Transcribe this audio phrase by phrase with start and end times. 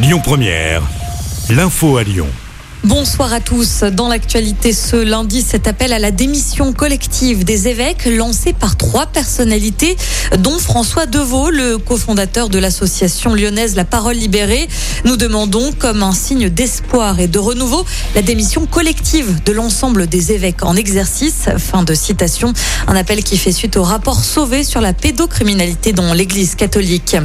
[0.00, 0.82] Lyon Première,
[1.50, 2.28] l'info à Lyon.
[2.84, 3.82] Bonsoir à tous.
[3.82, 9.06] Dans l'actualité ce lundi, cet appel à la démission collective des évêques lancé par trois
[9.06, 9.96] personnalités,
[10.38, 14.68] dont François Deveau, le cofondateur de l'association lyonnaise La Parole Libérée.
[15.04, 17.84] Nous demandons, comme un signe d'espoir et de renouveau,
[18.14, 21.48] la démission collective de l'ensemble des évêques en exercice.
[21.58, 22.52] Fin de citation.
[22.86, 27.16] Un appel qui fait suite au rapport sauvé sur la pédocriminalité dans l'Église catholique.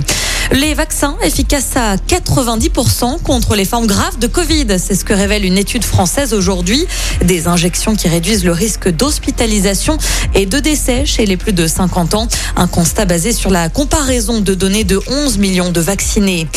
[0.51, 4.65] Les vaccins efficaces à 90% contre les formes graves de Covid.
[4.77, 6.85] C'est ce que révèle une étude française aujourd'hui.
[7.23, 9.98] Des injections qui réduisent le risque d'hospitalisation
[10.35, 12.27] et de décès chez les plus de 50 ans.
[12.55, 16.48] Un constat basé sur la comparaison de données de 11 millions de vaccinés.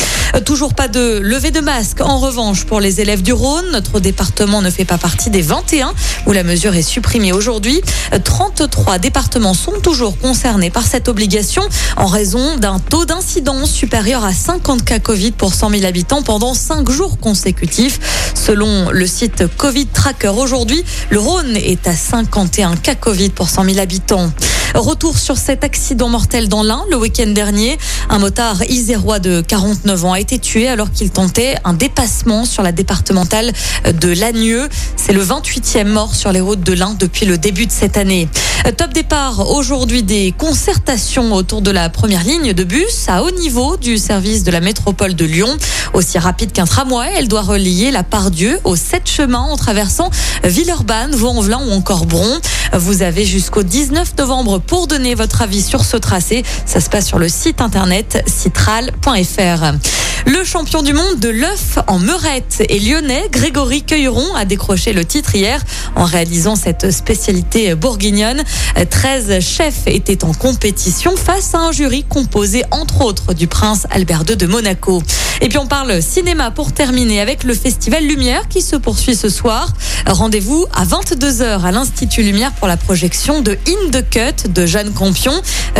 [0.45, 1.99] Toujours pas de levée de masque.
[2.01, 5.93] En revanche, pour les élèves du Rhône, notre département ne fait pas partie des 21
[6.25, 7.81] où la mesure est supprimée aujourd'hui.
[8.23, 11.63] 33 départements sont toujours concernés par cette obligation
[11.95, 16.53] en raison d'un taux d'incidence supérieur à 50 cas Covid pour 100 000 habitants pendant
[16.53, 17.99] 5 jours consécutifs.
[18.33, 23.65] Selon le site Covid Tracker aujourd'hui, le Rhône est à 51 cas Covid pour 100
[23.65, 24.31] 000 habitants.
[24.75, 27.77] Retour sur cet accident mortel dans l'Ain le week-end dernier.
[28.09, 32.63] Un motard isérois de 49 ans a été tué alors qu'il tentait un dépassement sur
[32.63, 33.51] la départementale
[33.85, 34.67] de Lagneux.
[34.95, 38.27] C'est le 28e mort sur les routes de l'Ain depuis le début de cette année.
[38.77, 43.77] Top départ aujourd'hui des concertations autour de la première ligne de bus à haut niveau
[43.77, 45.55] du service de la métropole de Lyon.
[45.93, 50.09] Aussi rapide qu'un tramway, elle doit relier la Pardieu aux sept chemins en traversant
[50.43, 52.39] Villeurbanne, Vaux-en-Velin ou encore Bron.
[52.73, 56.43] Vous avez jusqu'au 19 novembre pour donner votre avis sur ce tracé.
[56.65, 60.06] Ça se passe sur le site internet citral.fr.
[60.27, 65.05] Le champion du monde de l'œuf en meurette et lyonnais, Grégory Cueilleron, a décroché le
[65.05, 65.63] titre hier
[65.95, 68.43] en réalisant cette spécialité bourguignonne.
[68.89, 74.25] 13 chefs étaient en compétition face à un jury composé entre autres du prince Albert
[74.27, 75.01] II de Monaco.
[75.41, 79.29] Et puis on parle cinéma pour terminer avec le festival Lumière qui se poursuit ce
[79.29, 79.73] soir.
[80.05, 84.93] Rendez-vous à 22h à l'Institut Lumière pour la projection de In the Cut de Jeanne
[84.93, 85.33] Campion,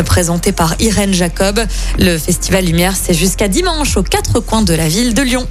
[0.05, 1.59] présenté par Irène Jacob.
[1.97, 5.47] Le festival Lumière, c'est jusqu'à dimanche aux quatre coins de la ville de Lyon.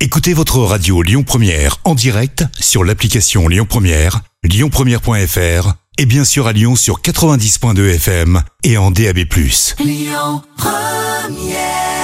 [0.00, 6.46] Écoutez votre radio Lyon Première en direct sur l'application Lyon Première, lyonpremière.fr et bien sûr
[6.46, 9.18] à Lyon sur 90.2 FM et en DAB+.
[9.80, 11.97] Lyon Première